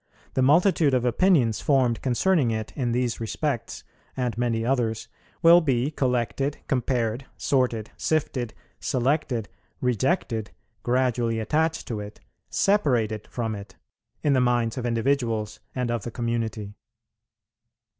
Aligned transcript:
The 0.33 0.41
multitude 0.41 0.95
of 0.95 1.05
opinions 1.05 1.61
formed 1.61 2.01
concerning 2.01 2.49
it 2.49 2.73
in 2.75 2.91
these 2.91 3.19
respects 3.21 3.83
and 4.17 4.35
many 4.35 4.65
others 4.65 5.07
will 5.43 5.61
be 5.61 5.91
collected, 5.91 6.57
compared, 6.67 7.27
sorted, 7.37 7.91
sifted, 7.97 8.55
selected, 8.79 9.47
rejected, 9.79 10.49
gradually 10.81 11.39
attached 11.39 11.87
to 11.89 11.99
it, 11.99 12.19
separated 12.49 13.27
from 13.29 13.53
it, 13.53 13.75
in 14.23 14.33
the 14.33 14.41
minds 14.41 14.75
of 14.75 14.87
individuals 14.87 15.59
and 15.75 15.91
of 15.91 16.01
the 16.01 16.09
community. 16.09 16.73